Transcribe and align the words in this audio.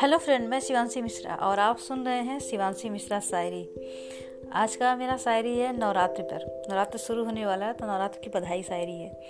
Hello 0.00 0.18
friend, 0.18 0.48
मैं 0.48 0.60
शिवानशी 0.60 1.00
मिश्रा 1.02 1.34
और 1.34 1.58
आप 1.58 1.78
सुन 1.78 2.04
रहे 2.06 2.20
हैं 2.20 2.38
शिवानशी 2.40 2.90
मिश्रा 2.90 3.20
शायरी। 3.20 3.68
आज 4.52 4.76
का 4.76 4.96
मेरा 4.96 5.16
शायरी 5.16 5.58
है 5.58 5.76
नवरात्रि 5.78 6.22
पर। 6.22 6.64
नवरात्र 6.70 6.98
शुरू 6.98 7.24
होने 7.24 7.46
वाला 7.46 7.66
है 7.66 7.72
तो 7.72 7.86
नवरात्र 7.86 8.20
की 8.24 8.30
बधाई 8.30 8.62
शायरी 8.62 9.00
है। 9.00 9.20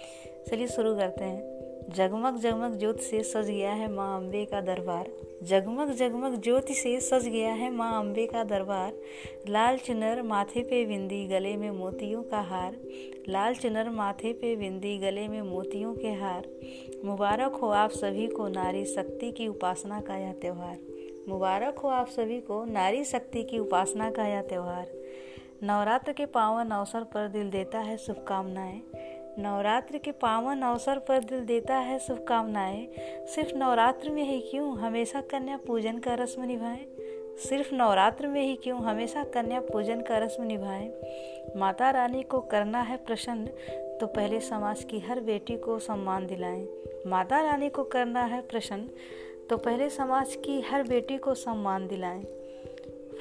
चलिए 0.51 0.67
शुरू 0.67 0.95
करते 0.97 1.25
हैं। 1.25 1.60
जगमग 1.89 2.39
जगमग 2.39 2.79
ज्योत 2.79 3.01
से 3.01 3.23
सज 3.23 3.51
गया 3.51 3.73
है 3.73 3.93
माँ 3.93 4.17
अम्बे 4.17 4.45
का 4.45 4.61
दरबार। 4.61 5.09
जगमग 5.43 5.91
जगमग 5.91 6.41
ज्योति 6.41 6.75
से 6.75 7.01
सज 7.01 7.29
गया 7.29 7.53
है 7.53 7.71
माँ 7.71 8.01
अम्बे 8.01 8.27
का 8.27 8.45
दरबार। 8.45 8.93
लाल 9.49 9.79
चुनर 9.79 10.23
माथे 10.23 10.63
पे 10.63 10.85
बिंदी 10.87 11.27
गले 11.27 11.57
में 11.57 11.71
मोतियों 11.71 12.23
का 12.23 12.41
हार। 12.41 12.77
लाल 13.29 13.55
चुनर 13.55 13.91
माथे 13.91 14.33
पे 14.33 14.57
बिंदी 14.57 14.99
गले 14.99 15.29
में 15.29 15.43
मोतियों 15.43 15.95
के 15.95 16.13
हार। 16.13 16.49
मुबारक 17.05 17.53
हो 17.53 17.69
आप 17.69 17.91
सभी 17.91 18.27
को 18.27 18.49
नारी 18.49 18.85
शक्ति 18.85 19.33
की 19.33 19.49
उपासना 19.49 20.01
का 20.01 20.17
यह 20.17 20.33
त्यौहार। 20.33 20.79
मुबारक 21.29 21.79
हो 21.79 21.89
आप 21.89 22.09
सभी 22.09 22.41
को 22.41 22.65
नारी 22.65 23.05
शक्ति 23.05 23.43
की 23.43 23.59
उपासना 23.59 24.11
का 24.11 24.27
यह 24.27 24.43
त्यौहार। 24.43 24.87
नवरात्र 25.63 26.13
के 26.13 26.27
पावन 26.27 26.69
अवसर 26.69 27.05
पर 27.05 27.29
दिल 27.29 27.51
देता 27.51 27.79
है 27.79 27.97
शुभकामनाएँ। 27.97 28.81
नवरात्र 29.39 29.99
के 29.99 30.13
पावन 30.13 30.63
अवसर 30.63 30.99
पर 30.99 31.19
दिल 31.19 31.41
देता 31.41 31.77
है 31.77 31.99
शुभकामनाएँ। 31.99 32.89
सिर्फ़ 33.27 33.57
नवरात्र 33.57 34.11
में 34.11 34.23
ही 34.23 34.41
क्यों 34.41 34.79
हमेशा 34.79 35.21
कन्या 35.21 35.57
पूजन 35.57 35.99
का 35.99 36.15
रस्म 36.15 36.45
निभाएँ? 36.45 36.87
सिर्फ़ 37.49 37.75
नवरात्र 37.75 38.27
में 38.27 38.43
ही 38.43 38.57
क्यों 38.57 38.81
हमेशा 38.83 39.25
कन्या 39.25 39.61
पूजन 39.61 40.01
का 40.01 40.19
रस्म 40.19 40.45
निभाएँ? 40.45 40.93
माता 41.57 41.91
रानी 41.91 42.23
को 42.23 42.41
करना 42.41 42.81
है 42.81 42.97
प्रसन्न 42.97 43.47
तो 44.01 44.07
पहले 44.07 44.41
समाज 44.41 44.85
की 44.85 45.01
हर 45.01 45.21
बेटी 45.21 45.57
को 45.57 45.79
सम्मान 45.79 46.27
दिलाएँ। 46.27 46.69
माता 47.07 47.41
रानी 47.41 47.69
को 47.69 47.85
करना 47.85 48.25
है 48.25 48.41
प्रसन्न 48.41 48.91
तो 49.51 49.57
पहले 49.57 49.89
समाज 49.91 50.35
की 50.35 50.61
हर 50.61 50.83
बेटी 50.83 51.19
को 51.19 51.35
सम्मान 51.35 51.87
दिलाएँ। 51.89 52.23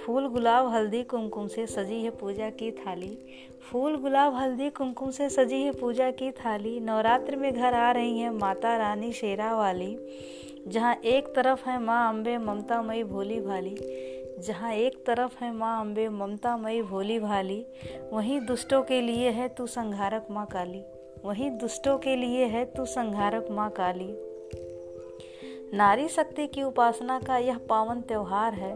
फूल, 0.06 0.28
गुलाब, 0.28 0.68
हल्दी, 0.68 1.04
कुमकुम 1.04 1.48
से 1.48 1.68
सजी 1.68 2.02
है 2.04 2.10
पूजा 2.10 2.50
की 2.50 2.72
थाली। 2.72 3.18
फूल, 3.62 3.96
गुलाब, 3.98 4.36
हल्दी, 4.36 4.70
कुमकुम 4.70 5.10
से 5.10 5.30
सजी 5.30 5.62
है 5.62 5.72
पूजा 5.72 6.12
की 6.12 6.32
थाली। 6.32 6.80
नवरात्र 6.80 7.36
में 7.36 7.54
घर 7.54 7.74
आ 7.74 7.92
रही 7.92 8.20
है 8.20 8.30
माता 8.34 8.78
रानी 8.78 9.12
शेरा 9.12 9.56
वाली, 9.56 9.98
जहाँ 10.68 10.96
एक 10.96 11.28
तरफ़ 11.36 11.70
है 11.70 11.80
माँ 11.80 12.10
अम्बे 12.10 12.38
ममता 12.38 12.82
मई 12.82 13.04
भोली 13.04 13.40
भाली। 13.40 13.78
जहाँ 14.40 14.74
एक 14.74 15.06
तरफ़ 15.06 15.44
है 15.44 15.54
माँ 15.54 15.82
अम्बे 15.82 16.10
ममता 16.10 16.58
मई 16.58 16.82
भोली 16.82 17.20
भाली। 17.20 17.66
वहीं 18.14 18.42
दुष्टों 18.42 18.84
के 18.84 19.02
लिए 19.02 19.30
है 19.30 19.48
तू 19.50 19.68
संघारक 19.68 20.28
माँ 20.32 20.46
काली। 20.46 20.84
वहीं 21.26 21.52
दुष्टों 21.52 21.98
के 21.98 22.16
लिए 22.16 22.46
है 22.46 22.66
तू 22.66 22.86
संघारक 22.86 23.48
माँ 23.52 23.70
काली। 23.70 24.14
नारी 25.78 26.08
शक्ति 26.08 26.48
की 26.48 26.64
उपासना 26.64 27.20
का 27.20 27.38
यह 27.38 27.58
पावन 27.58 28.02
त्यौहार 28.02 28.54
है। 28.54 28.74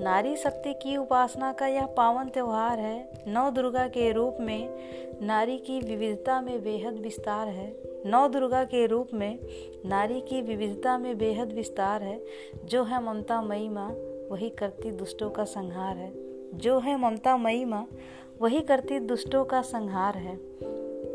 नारी 0.00 0.36
शक्ति 0.36 0.74
की 0.74 0.96
उपासना 0.96 1.52
का 1.52 1.66
यह 1.66 1.86
पावन 1.86 2.28
त्यौहार 2.28 2.78
है। 2.78 3.24
नौ 3.26 3.50
दुर्गा 3.50 3.88
के 3.88 4.12
रूप 4.12 4.36
में 4.40 4.78
नारी 5.22 5.58
की 5.58 5.80
विविधता 5.80 6.40
में 6.40 6.64
बेहद 6.64 6.94
विस्तार 6.94 7.48
है। 7.48 7.76
नौ 8.06 8.28
दुर्गा 8.28 8.64
के 8.64 8.86
रूप 8.86 9.08
में 9.14 9.38
नारी 9.86 10.20
की 10.20 10.42
विविधता 10.42 10.98
में 10.98 11.18
बेहद 11.18 11.52
विस्तार 11.52 12.02
है। 12.02 12.24
जो 12.64 12.84
है 12.84 13.04
ममता 13.04 13.42
मई 13.42 13.68
माँ 13.68 13.90
वही 14.30 14.50
करती 14.50 14.90
दुष्टों 14.90 15.30
का 15.30 15.44
संहार 15.44 15.96
है। 15.96 16.12
जो 16.58 16.78
है 16.78 17.00
ममता 17.00 17.36
मई 17.36 17.64
माँ 17.64 17.88
वही 18.42 18.60
करती 18.60 18.98
दुष्टों 18.98 19.44
का 19.44 19.62
संहार 19.62 20.16
है। 20.16 20.36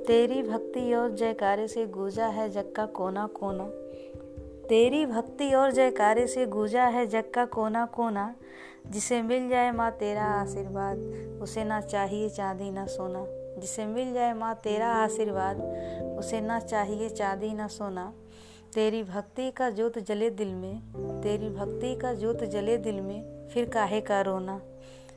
तेरी 0.03 0.43
भक्ति 0.43 0.93
और 0.93 1.11
जयकारे 1.11 1.67
से 1.67 1.85
गूंजा 1.85 2.27
है 2.27 2.49
जग 2.49 2.73
का 2.75 2.85
कोना 2.85 3.27
कोना। 3.27 3.71
तेरी 4.69 5.05
भक्ति 5.05 5.53
और 5.53 5.71
जयकारे 5.71 6.27
से 6.27 6.45
गूंजा 6.45 6.83
है 6.83 7.07
जग 7.07 7.23
का 7.33 7.45
कोना 7.45 7.85
कोना। 7.85 8.35
जिसे 8.87 9.21
मिल 9.21 9.49
जाए 9.49 9.71
माँ 9.71 9.91
तेरा 9.91 10.23
आशीर्वाद, 10.23 10.97
उसे 11.41 11.63
ना 11.63 11.81
चाहिए 11.81 12.29
चांदी 12.29 12.71
ना 12.71 12.85
सोना। 12.85 13.25
जिसे 13.61 13.85
मिल 13.85 14.13
जाए 14.13 14.33
माँ 14.33 14.55
तेरा 14.55 14.87
आशीर्वाद, 14.87 15.57
उसे 16.19 16.41
ना 16.41 16.59
चाहिए 16.59 17.09
चांदी 17.09 17.53
ना 17.53 17.67
सोना। 17.67 18.13
तेरी 18.73 19.03
भक्ति 19.03 19.51
का 19.51 19.69
ज्योत 19.69 19.99
जले 19.99 20.29
दिल 20.29 20.53
में, 20.53 20.81
तेरी 21.21 21.49
भक्ति 21.49 21.95
का 21.95 22.13
ज्योत 22.13 22.43
जले 22.43 22.77
दिल 22.77 23.01
में, 23.01 23.47
फिर 23.47 23.69
काहे 23.69 24.01
का 24.01 24.21
रोना? 24.21 24.61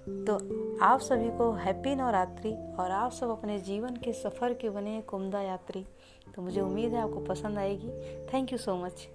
तो 0.08 0.34
आप 0.82 1.00
सभी 1.00 1.30
को 1.38 1.52
हैप्पी 1.52 1.94
नवरात्रि 1.94 2.52
और 2.78 2.90
आप 2.90 3.12
सब 3.12 3.30
अपने 3.30 3.58
जीवन 3.58 3.96
के 3.96 4.12
सफ़र 4.12 4.54
के 4.54 4.70
बने 4.70 4.98
एक 4.98 5.34
यात्री 5.34 5.86
तो 6.34 6.42
मुझे 6.42 6.60
उम्मीद 6.60 6.92
है 6.92 7.00
आपको 7.00 7.20
पसंद 7.20 7.58
आएगी। 7.58 7.88
Thank 8.34 8.52
you 8.52 8.58
so 8.58 8.76
much 8.76 9.08